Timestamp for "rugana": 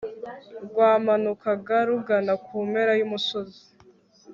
1.87-2.33